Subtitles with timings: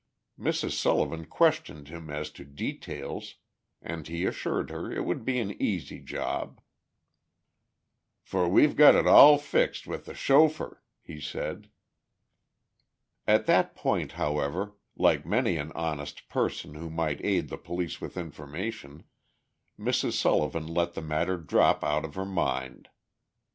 [0.39, 0.71] Mrs.
[0.71, 3.35] Sullivan questioned him as to details,
[3.83, 6.59] and he assured her it would be an easy job.
[8.23, 11.69] "For we've got it all fixed with the chauffeur," he said.
[13.27, 18.17] At that point, however, like many an honest person who might aid the police with
[18.17, 19.03] information,
[19.77, 20.13] Mrs.
[20.13, 22.89] Sullivan let the matter drop out of her mind.